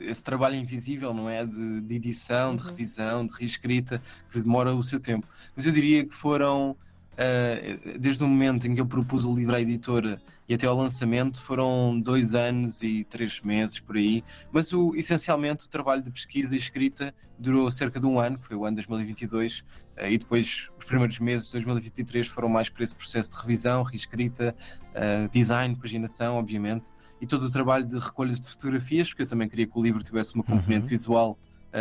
esse 0.02 0.24
trabalho 0.24 0.56
invisível, 0.56 1.14
não 1.14 1.30
é? 1.30 1.46
De, 1.46 1.82
de 1.82 1.96
edição, 1.96 2.50
uhum. 2.50 2.56
de 2.56 2.64
revisão, 2.64 3.28
de 3.28 3.34
reescrita, 3.38 4.02
que 4.32 4.42
demora 4.42 4.74
o 4.74 4.82
seu 4.82 5.00
tempo. 5.00 5.28
Mas 5.56 5.68
eu 5.68 5.72
diria 5.72 6.04
que 6.04 6.16
foram 6.16 6.76
Uh, 7.12 8.00
desde 8.00 8.24
o 8.24 8.28
momento 8.28 8.66
em 8.66 8.74
que 8.74 8.80
eu 8.80 8.86
propus 8.86 9.26
o 9.26 9.36
livro 9.36 9.54
à 9.54 9.60
editora 9.60 10.22
e 10.48 10.54
até 10.54 10.66
ao 10.66 10.76
lançamento 10.76 11.42
foram 11.42 12.00
dois 12.00 12.34
anos 12.34 12.82
e 12.82 13.04
três 13.04 13.42
meses 13.42 13.82
por 13.82 13.98
aí, 13.98 14.24
mas 14.50 14.72
o, 14.72 14.96
essencialmente 14.96 15.66
o 15.66 15.70
trabalho 15.70 16.02
de 16.02 16.10
pesquisa 16.10 16.56
e 16.56 16.58
escrita 16.58 17.14
durou 17.38 17.70
cerca 17.70 18.00
de 18.00 18.06
um 18.06 18.18
ano, 18.18 18.40
que 18.40 18.48
foi 18.48 18.56
o 18.56 18.66
ano 18.66 18.78
2022, 18.78 19.60
uh, 19.60 20.06
e 20.10 20.18
depois 20.18 20.70
os 20.80 20.86
primeiros 20.86 21.20
meses 21.20 21.48
de 21.48 21.54
2023 21.54 22.28
foram 22.28 22.48
mais 22.48 22.70
para 22.70 22.84
esse 22.84 22.96
processo 22.96 23.32
de 23.32 23.38
revisão, 23.38 23.84
reescrita, 23.84 24.56
uh, 24.96 25.30
design, 25.32 25.76
paginação, 25.76 26.38
obviamente, 26.38 26.90
e 27.20 27.28
todo 27.28 27.44
o 27.44 27.52
trabalho 27.52 27.86
de 27.86 28.00
recolha 28.00 28.34
de 28.34 28.42
fotografias, 28.42 29.10
porque 29.10 29.24
eu 29.24 29.28
também 29.28 29.50
queria 29.50 29.68
que 29.68 29.78
o 29.78 29.84
livro 29.84 30.02
tivesse 30.02 30.34
uma 30.34 30.44
componente 30.44 30.86
uhum. 30.86 30.90
visual 30.90 31.38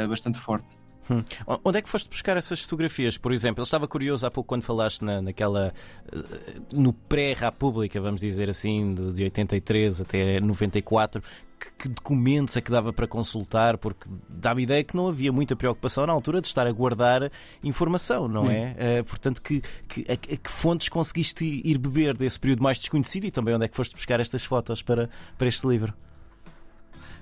bastante 0.08 0.38
forte. 0.38 0.76
Hum. 1.10 1.24
Onde 1.64 1.78
é 1.78 1.82
que 1.82 1.88
foste 1.88 2.08
buscar 2.08 2.36
essas 2.36 2.60
fotografias? 2.62 3.18
Por 3.18 3.32
exemplo, 3.32 3.60
eu 3.60 3.64
estava 3.64 3.88
curioso 3.88 4.24
há 4.24 4.30
pouco 4.30 4.48
quando 4.48 4.62
falaste 4.62 5.04
na, 5.04 5.20
naquela. 5.20 5.74
Eh, 6.12 6.60
no 6.72 6.92
pré-República, 6.92 8.00
vamos 8.00 8.20
dizer 8.20 8.48
assim, 8.48 8.94
de 8.94 9.24
83 9.24 10.02
até 10.02 10.40
94. 10.40 11.20
Que, 11.58 11.72
que 11.72 11.88
documentos 11.90 12.56
é 12.56 12.60
que 12.60 12.70
dava 12.70 12.92
para 12.92 13.06
consultar? 13.06 13.76
Porque 13.76 14.08
dá-me 14.28 14.62
ideia 14.62 14.82
que 14.84 14.96
não 14.96 15.08
havia 15.08 15.30
muita 15.30 15.54
preocupação 15.56 16.06
na 16.06 16.12
altura 16.12 16.40
de 16.40 16.46
estar 16.46 16.66
a 16.66 16.72
guardar 16.72 17.30
informação, 17.62 18.28
não 18.28 18.44
hum. 18.44 18.50
é? 18.50 19.00
Uh, 19.00 19.04
portanto, 19.04 19.42
que, 19.42 19.62
que, 19.88 20.06
a, 20.08 20.12
a 20.12 20.16
que 20.16 20.50
fontes 20.50 20.88
conseguiste 20.88 21.44
ir 21.44 21.76
beber 21.76 22.16
desse 22.16 22.38
período 22.40 22.62
mais 22.62 22.78
desconhecido 22.78 23.24
e 23.24 23.30
também 23.30 23.54
onde 23.54 23.66
é 23.66 23.68
que 23.68 23.76
foste 23.76 23.94
buscar 23.94 24.20
estas 24.20 24.42
fotos 24.44 24.80
para, 24.80 25.10
para 25.36 25.48
este 25.48 25.66
livro? 25.66 25.92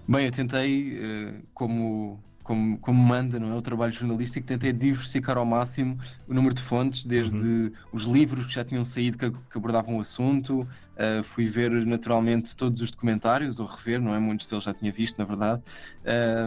Bem, 0.07 0.27
eu 0.27 0.33
tentei, 0.33 0.99
uh, 1.01 1.43
como 1.53 2.21
como, 2.49 2.79
como 2.79 2.99
manda 2.99 3.39
não 3.39 3.53
é, 3.53 3.55
o 3.55 3.61
trabalho 3.61 3.93
jornalístico, 3.93 4.47
tentei 4.47 4.73
diversificar 4.73 5.37
ao 5.37 5.45
máximo 5.45 5.99
o 6.27 6.33
número 6.33 6.55
de 6.55 6.63
fontes, 6.63 7.05
desde 7.05 7.37
uhum. 7.37 7.73
os 7.93 8.05
livros 8.05 8.47
que 8.47 8.55
já 8.55 8.65
tinham 8.65 8.87
saído 8.87 9.19
que, 9.19 9.31
que 9.31 9.59
abordavam 9.59 9.99
o 9.99 10.01
assunto, 10.01 10.61
uh, 10.63 11.23
fui 11.23 11.45
ver 11.45 11.71
naturalmente 11.85 12.57
todos 12.57 12.81
os 12.81 12.91
documentários, 12.91 13.61
ou 13.61 13.67
rever, 13.67 14.01
não 14.01 14.15
é? 14.15 14.19
Muitos 14.19 14.47
deles 14.47 14.65
já 14.65 14.73
tinha 14.73 14.91
visto, 14.91 15.19
na 15.19 15.27
verdade. 15.27 15.63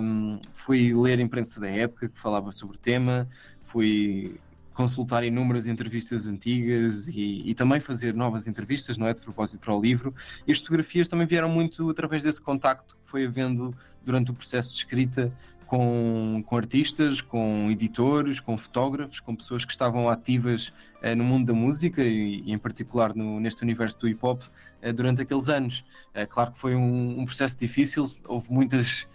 Um, 0.02 0.40
fui 0.52 0.92
ler 0.92 1.20
a 1.20 1.22
imprensa 1.22 1.62
da 1.62 1.70
época 1.70 2.10
que 2.10 2.18
falava 2.18 2.52
sobre 2.52 2.78
o 2.78 2.80
tema, 2.80 3.30
fui 3.62 4.40
consultar 4.74 5.24
inúmeras 5.24 5.68
entrevistas 5.68 6.26
antigas 6.26 7.08
e, 7.10 7.44
e, 7.46 7.54
também 7.54 7.80
fazer 7.80 8.16
novas 8.16 8.48
entrevistas, 8.48 8.98
não 8.98 9.06
é? 9.06 9.14
De 9.14 9.22
propósito 9.22 9.60
para 9.60 9.76
o 9.76 9.80
livro. 9.80 10.16
E 10.48 10.52
as 10.52 10.58
fotografias 10.58 11.08
também 11.08 11.28
vieram 11.28 11.50
muito 11.50 11.88
através 11.92 12.24
desse 12.24 12.42
contacto 12.42 12.98
que 12.98 13.08
foi 13.08 13.28
havendo 13.28 13.76
durante 14.04 14.32
o 14.32 14.34
processo 14.34 14.72
de 14.72 14.80
escrita 14.80 15.32
com, 15.72 16.44
com 16.46 16.58
artistas, 16.58 17.22
com 17.22 17.70
editores, 17.72 18.42
com 18.42 18.58
fotógrafos, 18.58 19.22
com 19.22 19.34
pessoas 19.34 19.64
que 19.64 19.72
estavam 19.72 20.10
ativas 20.10 20.74
eh, 21.02 21.16
no 21.16 21.24
mundo 21.24 21.46
da 21.46 21.54
música 21.54 22.04
e, 22.04 22.42
e 22.42 22.52
em 22.52 22.58
particular 22.58 23.16
no, 23.16 23.40
neste 23.40 23.64
universo 23.64 23.98
do 24.02 24.10
hip 24.10 24.20
hop 24.22 24.42
eh, 24.82 24.92
durante 24.92 25.22
aqueles 25.22 25.48
anos. 25.48 25.86
Eh, 26.14 26.26
claro 26.26 26.52
que 26.52 26.60
foi 26.60 26.76
um, 26.76 27.22
um, 27.22 27.26
processo 27.26 27.58
difícil, 27.58 28.06
houve 28.28 28.52
muitas 28.52 29.08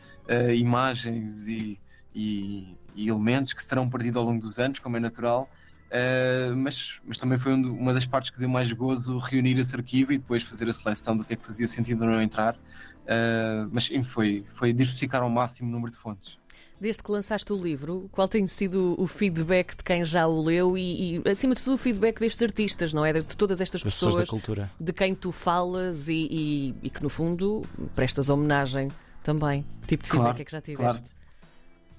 imagens 0.57 1.47
e, 1.47 1.79
e, 2.15 2.75
e, 2.95 3.07
elementos 3.07 3.53
que 3.53 3.63
se 3.63 3.69
terão 3.69 3.89
perdido 3.89 4.19
ao 4.19 4.25
longo 4.25 4.41
dos 4.41 4.59
anos, 4.59 4.79
como 4.79 4.97
é 4.97 5.01
natural. 5.01 5.51
Uh, 5.87 6.57
mas, 6.57 7.01
mas 7.05 7.17
também 7.17 7.39
foi 7.39 7.53
um, 7.53 7.71
uma 7.79 7.95
das 7.95 8.05
partes 8.05 8.31
que 8.31 8.41
deu 8.41 8.49
mais 8.49 8.73
gozo 8.73 9.19
reunir 9.19 9.57
esse 9.59 9.75
arquivo 9.77 10.13
e 10.13 10.19
depois 10.19 10.43
fazer 10.43 10.69
a 10.69 10.73
seleção 10.73 11.17
do 11.17 11.23
que 11.23 11.35
é 11.35 11.37
que 11.37 11.45
fazia 11.45 11.69
sentido 11.69 12.05
não 12.05 12.21
entrar. 12.21 12.55
Uh, 12.55 13.71
mas 13.71 13.85
sim, 13.85 14.03
foi, 14.03 14.45
foi 14.49 14.73
diversificar 14.73 15.23
ao 15.23 15.31
máximo 15.31 15.69
o 15.69 15.73
número 15.73 15.93
de 15.93 15.99
fontes. 15.99 16.39
Desde 16.81 17.03
que 17.03 17.11
lançaste 17.11 17.53
o 17.53 17.57
livro, 17.57 18.09
qual 18.13 18.29
tem 18.29 18.47
sido 18.47 18.95
o 18.99 19.07
feedback 19.07 19.77
de 19.77 19.83
quem 19.83 20.05
já 20.05 20.27
o 20.27 20.43
leu 20.43 20.77
e, 20.77 21.17
e 21.25 21.29
acima 21.29 21.55
de 21.55 21.63
tudo, 21.63 21.75
o 21.75 21.79
feedback 21.79 22.21
destes 22.21 22.43
artistas, 22.43 22.93
não 22.93 23.05
é? 23.05 23.15
De 23.15 23.37
todas 23.37 23.61
estas 23.61 23.83
pessoas, 23.83 24.17
pessoas 24.17 24.69
de 24.79 24.93
quem 24.93 25.15
tu 25.15 25.33
falas 25.33 26.09
e, 26.09 26.29
e, 26.31 26.75
e, 26.83 26.91
que, 26.91 27.03
no 27.03 27.09
fundo, 27.09 27.63
prestas 27.95 28.29
homenagem 28.29 28.89
também. 29.23 29.65
Que 29.83 29.89
tipo 29.89 30.05
de 30.05 30.11
feedback 30.11 30.27
claro, 30.27 30.43
é 30.43 30.45
que 30.45 30.53
já 30.53 30.61
tiveste? 30.61 31.01
Claro. 31.01 31.16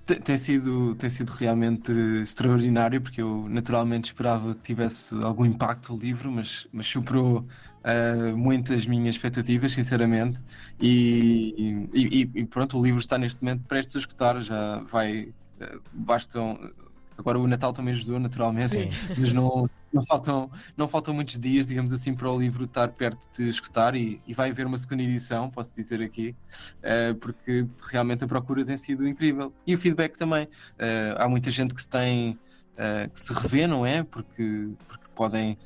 Tem, 0.07 0.21
tem, 0.21 0.37
sido, 0.37 0.95
tem 0.95 1.09
sido 1.09 1.31
realmente 1.31 1.91
extraordinário, 2.21 3.01
porque 3.01 3.21
eu 3.21 3.45
naturalmente 3.49 4.05
esperava 4.05 4.55
que 4.55 4.63
tivesse 4.63 5.13
algum 5.21 5.45
impacto 5.45 5.93
o 5.93 5.97
livro, 5.97 6.31
mas, 6.31 6.65
mas 6.71 6.87
superou 6.87 7.39
uh, 7.83 8.37
muitas 8.37 8.87
minhas 8.87 9.15
expectativas, 9.15 9.73
sinceramente. 9.73 10.41
E, 10.79 11.85
e, 11.93 12.31
e, 12.35 12.45
pronto, 12.45 12.79
o 12.79 12.83
livro 12.83 13.01
está 13.01 13.17
neste 13.17 13.43
momento 13.43 13.65
prestes 13.67 13.97
a 13.97 13.99
escutar, 13.99 14.41
já 14.41 14.79
vai. 14.79 15.33
Uh, 15.59 15.81
bastam. 15.91 16.57
Agora 17.17 17.37
o 17.37 17.45
Natal 17.45 17.73
também 17.73 17.93
ajudou, 17.93 18.17
naturalmente, 18.17 18.77
Sim. 18.77 18.89
mas 19.17 19.33
não, 19.33 19.69
não, 19.91 20.05
faltam, 20.05 20.51
não 20.75 20.87
faltam 20.87 21.13
muitos 21.13 21.39
dias, 21.39 21.67
digamos 21.67 21.93
assim, 21.93 22.13
para 22.13 22.29
o 22.29 22.39
livro 22.39 22.65
estar 22.65 22.89
perto 22.89 23.27
de 23.37 23.49
escutar 23.49 23.95
e, 23.95 24.21
e 24.27 24.33
vai 24.33 24.49
haver 24.49 24.65
uma 24.65 24.77
segunda 24.77 25.03
edição, 25.03 25.49
posso 25.49 25.71
dizer 25.73 26.01
aqui, 26.01 26.35
uh, 26.79 27.15
porque 27.15 27.65
realmente 27.89 28.23
a 28.23 28.27
procura 28.27 28.65
tem 28.65 28.77
sido 28.77 29.07
incrível. 29.07 29.53
E 29.65 29.75
o 29.75 29.77
feedback 29.77 30.17
também. 30.17 30.45
Uh, 30.45 31.15
há 31.17 31.27
muita 31.27 31.51
gente 31.51 31.73
que 31.73 31.81
se 31.81 31.89
tem, 31.89 32.39
uh, 32.73 33.09
que 33.09 33.19
se 33.19 33.33
revê, 33.33 33.67
não 33.67 33.85
é? 33.85 34.03
Porque, 34.03 34.69
porque 34.87 35.05
podem 35.15 35.57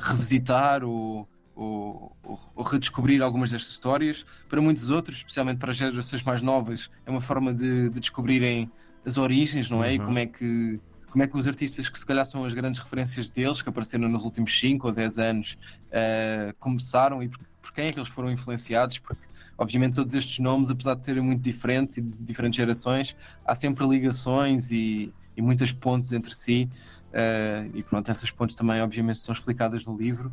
revisitar 0.00 0.82
ou 0.82 1.28
ou, 1.54 2.16
ou, 2.22 2.40
ou, 2.54 2.64
redescobrir 2.64 3.22
algumas 3.22 3.50
destas 3.50 3.72
histórias. 3.72 4.24
Para 4.48 4.60
muitos 4.62 4.88
outros, 4.88 5.18
especialmente 5.18 5.58
para 5.58 5.70
as 5.70 5.76
gerações 5.76 6.22
mais 6.22 6.40
novas, 6.40 6.90
é 7.04 7.10
uma 7.10 7.20
forma 7.20 7.52
de, 7.52 7.90
de 7.90 8.00
descobrirem 8.00 8.70
as 9.04 9.18
origens, 9.18 9.68
não 9.68 9.84
é? 9.84 9.88
Uhum. 9.88 9.94
E 9.94 9.98
como 9.98 10.18
é 10.18 10.26
que 10.26 10.80
como 11.12 11.22
é 11.22 11.26
que 11.26 11.36
os 11.36 11.46
artistas 11.46 11.90
que 11.90 11.98
se 11.98 12.06
calhar 12.06 12.24
são 12.24 12.42
as 12.42 12.54
grandes 12.54 12.80
referências 12.80 13.30
deles, 13.30 13.60
que 13.60 13.68
apareceram 13.68 14.08
nos 14.08 14.24
últimos 14.24 14.58
5 14.58 14.86
ou 14.86 14.92
10 14.94 15.18
anos, 15.18 15.58
uh, 15.88 16.54
começaram 16.58 17.22
e 17.22 17.28
por, 17.28 17.38
por, 17.60 17.70
quem 17.70 17.88
é 17.88 17.92
que 17.92 17.98
eles 17.98 18.08
foram 18.08 18.30
influenciados, 18.30 18.98
porque 18.98 19.20
obviamente 19.58 19.94
todos 19.94 20.14
estes 20.14 20.38
nomes, 20.38 20.70
apesar 20.70 20.94
de 20.94 21.04
serem 21.04 21.22
muito 21.22 21.42
diferentes 21.42 21.98
e 21.98 22.00
de 22.00 22.16
diferentes 22.16 22.56
gerações, 22.56 23.14
há 23.44 23.54
sempre 23.54 23.86
ligações 23.86 24.70
e, 24.70 25.12
e 25.36 25.42
muitas 25.42 25.70
pontes 25.70 26.12
entre 26.12 26.34
si, 26.34 26.66
uh, 27.10 27.76
e 27.76 27.82
pronto, 27.82 28.10
essas 28.10 28.30
pontes 28.30 28.56
também 28.56 28.80
obviamente 28.80 29.16
estão 29.16 29.34
explicadas 29.34 29.84
no 29.84 29.94
livro, 29.94 30.32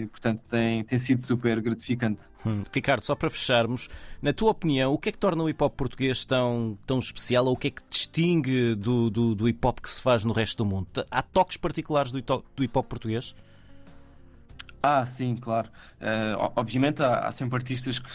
e, 0.00 0.06
portanto, 0.06 0.44
tem, 0.46 0.84
tem 0.84 0.98
sido 0.98 1.20
super 1.20 1.60
gratificante. 1.60 2.26
Hum. 2.46 2.62
Ricardo, 2.72 3.02
só 3.02 3.14
para 3.14 3.28
fecharmos, 3.28 3.88
na 4.22 4.32
tua 4.32 4.50
opinião, 4.50 4.92
o 4.92 4.98
que 4.98 5.08
é 5.08 5.12
que 5.12 5.18
torna 5.18 5.42
o 5.42 5.48
hip 5.48 5.62
hop 5.62 5.74
português 5.74 6.24
tão, 6.24 6.78
tão 6.86 6.98
especial 6.98 7.46
ou 7.46 7.54
o 7.54 7.56
que 7.56 7.68
é 7.68 7.70
que 7.70 7.82
distingue 7.90 8.74
do, 8.74 9.10
do, 9.10 9.34
do 9.34 9.48
hip 9.48 9.66
hop 9.66 9.80
que 9.80 9.90
se 9.90 10.00
faz 10.00 10.24
no 10.24 10.32
resto 10.32 10.58
do 10.58 10.66
mundo? 10.66 10.86
Há 11.10 11.22
toques 11.22 11.56
particulares 11.56 12.12
do, 12.12 12.22
do 12.22 12.64
hip 12.64 12.78
hop 12.78 12.86
português? 12.86 13.34
Ah, 14.82 15.04
sim, 15.04 15.36
claro. 15.36 15.68
Uh, 16.00 16.52
obviamente 16.56 17.02
há, 17.02 17.26
há 17.26 17.32
sempre 17.32 17.56
artistas 17.56 17.98
que, 17.98 18.08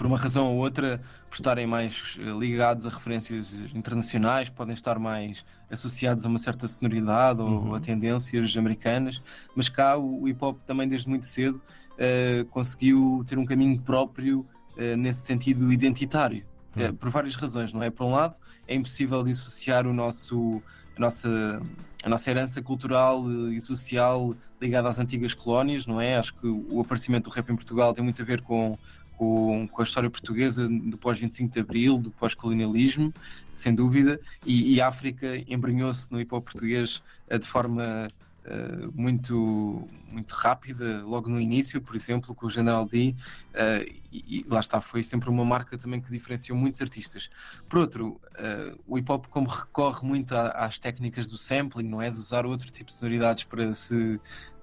por 0.00 0.06
uma 0.06 0.16
razão 0.16 0.54
ou 0.54 0.56
outra, 0.56 0.98
por 1.28 1.34
estarem 1.34 1.66
mais 1.66 2.18
eh, 2.18 2.22
ligados 2.38 2.86
a 2.86 2.88
referências 2.88 3.52
internacionais, 3.74 4.48
podem 4.48 4.72
estar 4.72 4.98
mais 4.98 5.44
associados 5.70 6.24
a 6.24 6.28
uma 6.30 6.38
certa 6.38 6.66
sonoridade 6.66 7.42
uhum. 7.42 7.68
ou 7.68 7.74
a 7.74 7.80
tendências 7.80 8.56
americanas, 8.56 9.22
mas 9.54 9.68
cá 9.68 9.98
o 9.98 10.26
hip 10.26 10.42
hop 10.42 10.58
também 10.62 10.88
desde 10.88 11.06
muito 11.06 11.26
cedo 11.26 11.60
uh, 11.96 12.46
conseguiu 12.46 13.22
ter 13.26 13.36
um 13.36 13.44
caminho 13.44 13.78
próprio 13.78 14.46
uh, 14.78 14.96
nesse 14.96 15.20
sentido 15.20 15.70
identitário, 15.70 16.46
uhum. 16.74 16.88
uh, 16.88 16.94
por 16.94 17.10
várias 17.10 17.34
razões, 17.34 17.74
não 17.74 17.82
é? 17.82 17.90
Por 17.90 18.06
um 18.06 18.12
lado, 18.12 18.38
é 18.66 18.74
impossível 18.74 19.22
dissociar 19.22 19.86
o 19.86 19.92
nosso, 19.92 20.62
a, 20.96 20.98
nossa, 21.00 21.62
a 22.02 22.08
nossa 22.08 22.30
herança 22.30 22.62
cultural 22.62 23.30
e 23.52 23.60
social 23.60 24.34
ligada 24.62 24.88
às 24.88 24.98
antigas 24.98 25.34
colónias, 25.34 25.86
não 25.86 26.00
é? 26.00 26.16
Acho 26.16 26.32
que 26.36 26.46
o 26.46 26.80
aparecimento 26.80 27.24
do 27.28 27.30
rap 27.34 27.50
em 27.50 27.54
Portugal 27.54 27.92
tem 27.92 28.02
muito 28.02 28.22
a 28.22 28.24
ver 28.24 28.40
com 28.40 28.78
com, 29.20 29.68
com 29.68 29.82
a 29.82 29.84
história 29.84 30.08
portuguesa 30.08 30.66
do 30.66 30.96
pós-25 30.96 31.50
de 31.50 31.60
Abril, 31.60 31.98
do 31.98 32.10
pós-colonialismo, 32.10 33.12
sem 33.54 33.74
dúvida, 33.74 34.18
e, 34.46 34.74
e 34.74 34.80
a 34.80 34.88
África 34.88 35.26
embrenhou-se 35.46 36.10
no 36.10 36.18
hip 36.18 36.34
hop 36.34 36.42
português 36.42 37.02
eh, 37.28 37.36
de 37.36 37.46
forma 37.46 38.08
uh, 38.46 38.92
muito, 38.94 39.86
muito 40.10 40.32
rápida, 40.32 41.02
logo 41.04 41.28
no 41.28 41.38
início, 41.38 41.82
por 41.82 41.94
exemplo, 41.94 42.34
com 42.34 42.46
o 42.46 42.50
General 42.50 42.82
D, 42.86 43.14
uh, 43.50 44.00
e, 44.10 44.38
e, 44.38 44.46
lá 44.48 44.60
está, 44.60 44.80
foi 44.80 45.02
sempre 45.02 45.28
uma 45.28 45.44
marca 45.44 45.76
também 45.76 46.00
que 46.00 46.10
diferenciou 46.10 46.56
muitos 46.56 46.80
artistas. 46.80 47.28
Por 47.68 47.80
outro, 47.80 48.18
uh, 48.38 48.80
o 48.86 48.96
hip 48.96 49.12
hop, 49.12 49.26
como 49.26 49.50
recorre 49.50 50.00
muito 50.02 50.34
às 50.34 50.78
técnicas 50.78 51.26
do 51.26 51.36
sampling, 51.36 51.88
não 51.88 52.00
é? 52.00 52.10
De 52.10 52.18
usar 52.18 52.46
outro 52.46 52.72
tipo 52.72 52.86
de 52.86 52.94
sonoridades 52.94 53.44
para 53.44 53.74
se 53.74 54.18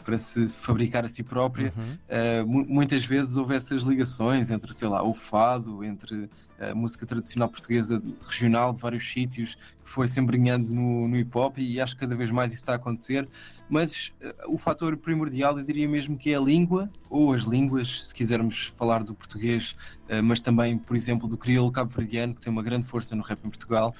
para 0.07 0.17
se 0.17 0.47
fabricar 0.47 1.03
a 1.03 1.09
si 1.09 1.21
própria, 1.21 1.73
uhum. 1.75 2.45
uh, 2.45 2.65
muitas 2.65 3.03
vezes 3.03 3.35
houve 3.35 3.55
essas 3.55 3.83
ligações 3.83 4.49
entre, 4.49 4.73
sei 4.73 4.87
lá, 4.87 5.03
o 5.03 5.13
fado, 5.13 5.83
entre 5.83 6.29
a 6.57 6.73
música 6.73 7.05
tradicional 7.05 7.49
portuguesa 7.49 8.01
regional 8.25 8.71
de 8.71 8.79
vários 8.79 9.05
sítios, 9.05 9.55
que 9.55 9.89
foi 9.89 10.07
sempre 10.07 10.37
embrenhando 10.37 10.73
no, 10.73 11.09
no 11.09 11.17
hip 11.17 11.37
hop 11.37 11.57
e 11.57 11.81
acho 11.81 11.93
que 11.93 11.99
cada 11.99 12.15
vez 12.15 12.31
mais 12.31 12.53
isso 12.53 12.61
está 12.61 12.71
a 12.71 12.75
acontecer. 12.77 13.27
Mas 13.69 14.13
uh, 14.21 14.53
o 14.53 14.57
fator 14.57 14.95
primordial 14.95 15.59
eu 15.59 15.65
diria 15.65 15.89
mesmo 15.89 16.17
que 16.17 16.31
é 16.31 16.37
a 16.37 16.39
língua, 16.39 16.89
ou 17.09 17.33
as 17.33 17.43
línguas, 17.43 18.07
se 18.07 18.15
quisermos 18.15 18.71
falar 18.77 19.03
do 19.03 19.13
português, 19.13 19.75
uh, 20.09 20.23
mas 20.23 20.39
também, 20.39 20.77
por 20.77 20.95
exemplo, 20.95 21.27
do 21.27 21.37
crioulo 21.37 21.69
cabo-verdiano, 21.69 22.33
que 22.33 22.39
tem 22.39 22.51
uma 22.51 22.63
grande 22.63 22.87
força 22.87 23.13
no 23.13 23.23
rap 23.23 23.39
em 23.43 23.49
Portugal, 23.49 23.93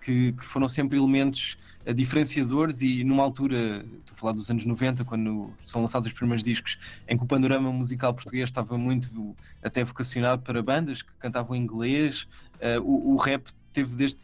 que, 0.00 0.32
que, 0.32 0.44
foram 0.44 0.66
sempre 0.66 0.96
elementos 0.96 1.58
diferenciadores 1.94 2.80
e 2.82 3.02
numa 3.02 3.22
altura, 3.22 3.56
estou 3.56 4.12
a 4.12 4.14
falar 4.14 4.32
dos 4.32 4.48
anos 4.50 4.64
90, 4.64 5.04
quando 5.04 5.52
são 5.58 5.80
lançados 5.80 6.06
os 6.06 6.12
primeiros 6.12 6.44
discos, 6.44 6.78
em 7.08 7.16
que 7.16 7.24
o 7.24 7.26
panorama 7.26 7.72
musical 7.72 8.14
português 8.14 8.48
estava 8.48 8.78
muito 8.78 9.34
até 9.62 9.82
vocacionado 9.82 10.42
para 10.42 10.62
bandas 10.62 11.02
que 11.02 11.12
cantavam 11.18 11.56
inglês, 11.56 12.28
o, 12.84 13.14
o 13.14 13.16
rap 13.16 13.52
teve 13.72 13.96
desde 13.96 14.22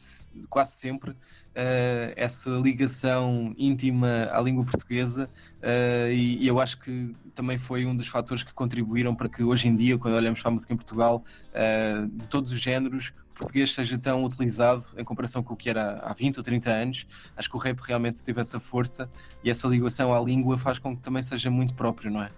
quase 0.49 0.73
sempre 0.73 1.15
uh, 1.59 2.13
essa 2.17 2.51
ligação 2.51 3.55
íntima 3.59 4.29
à 4.33 4.41
língua 4.41 4.65
portuguesa 4.65 5.29
uh, 5.59 6.13
e, 6.13 6.45
e, 6.45 6.47
eu 6.47 6.61
acho 6.61 6.79
que 6.79 7.15
também 7.35 7.59
foi 7.59 7.87
um 7.87 7.95
dos 7.95 8.09
fatores 8.09 8.43
que 8.43 8.53
contribuíram 8.53 9.15
para 9.15 9.29
que 9.29 9.43
hoje 9.43 9.69
em 9.69 9.75
dia, 9.75 9.99
quando 9.99 10.15
olhamos 10.15 10.41
para 10.41 10.51
a 10.51 10.53
música 10.53 10.73
em 10.73 10.77
Portugal, 10.77 11.25
uh, 11.51 12.09
de 12.09 12.29
todos 12.29 12.53
os 12.53 12.61
géneros, 12.61 13.13
português 13.39 13.73
seja 13.73 13.97
tão 13.97 14.25
utilizado 14.25 14.85
em 14.97 15.05
comparação 15.05 15.43
com 15.43 15.55
o 15.55 15.57
que 15.57 15.71
era 15.71 16.01
há 16.01 16.13
20 16.13 16.39
ou 16.39 16.43
30 16.43 16.71
anos. 16.71 17.07
Acho 17.37 17.49
que 17.49 17.57
o 17.57 17.59
rap 17.59 17.79
realmente 17.79 18.23
teve 18.23 18.41
essa 18.41 18.59
força 18.59 19.09
e 19.43 19.51
essa 19.51 19.69
ligação 19.69 20.13
à 20.13 20.21
língua 20.21 20.59
faz 20.59 20.79
com 20.79 20.97
que 20.97 21.03
também 21.03 21.23
seja 21.23 21.51
muito 21.51 21.75
próprio, 21.75 22.11
não 22.11 22.23
é? 22.23 22.31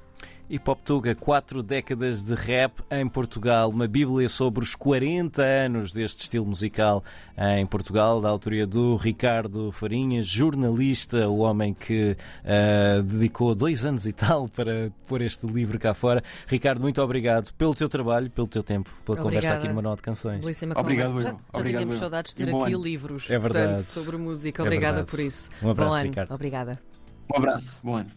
Hip 0.51 0.69
Hop 0.69 0.81
Tuga, 0.85 1.15
quatro 1.15 1.63
décadas 1.63 2.25
de 2.25 2.35
rap 2.35 2.83
em 2.91 3.09
Portugal, 3.09 3.71
uma 3.71 3.87
bíblia 3.87 4.29
sobre 4.29 4.65
os 4.65 4.75
40 4.75 5.41
anos 5.41 5.93
deste 5.93 6.23
estilo 6.23 6.45
musical 6.45 7.05
em 7.57 7.65
Portugal, 7.65 8.21
da 8.21 8.29
autoria 8.29 8.67
do 8.67 8.97
Ricardo 8.97 9.71
Farinhas, 9.71 10.27
jornalista, 10.27 11.29
o 11.29 11.39
homem 11.39 11.73
que 11.73 12.17
uh, 12.45 13.03
dedicou 13.05 13.55
dois 13.55 13.85
anos 13.85 14.09
e 14.09 14.13
tal 14.13 14.49
para 14.49 14.91
pôr 15.07 15.23
este 15.23 15.47
livro 15.47 15.79
cá 15.79 15.95
fora. 15.95 16.21
Ricardo, 16.49 16.81
muito 16.81 17.01
obrigado 17.01 17.55
pelo 17.55 17.75
teu 17.75 17.89
trabalho, 17.89 18.29
pelo 18.29 18.49
teu 18.49 18.65
tempo, 18.65 18.91
pela 19.05 19.21
Obrigada. 19.21 19.23
conversa 19.23 19.55
aqui 19.57 19.69
no 19.69 19.75
Manual 19.75 19.95
de 19.95 20.03
Canções. 20.03 20.41
Belíssima 20.41 20.75
obrigado, 20.77 21.13
conversa. 21.13 21.29
Já, 21.29 21.35
já 21.35 21.41
obrigado, 21.53 21.83
tínhamos 21.83 21.99
saudades 22.01 22.35
de 22.35 22.45
ter 22.45 22.53
aqui 22.53 22.75
livros 22.75 23.31
é 23.31 23.39
verdade. 23.39 23.67
Portanto, 23.75 23.87
sobre 23.87 24.17
música. 24.17 24.63
Obrigada 24.65 25.01
é 25.01 25.05
por 25.05 25.21
isso. 25.21 25.49
Um 25.63 25.71
abraço, 25.71 25.97
Bom 25.97 26.03
Ricardo. 26.03 26.35
Obrigada. 26.35 26.73
Um 27.33 27.37
abraço. 27.37 27.81
Bom 27.85 27.97
ano. 27.97 28.09